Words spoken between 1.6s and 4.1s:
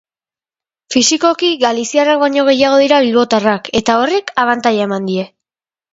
galiziarrak baino gehiago dira bilbotarrak eta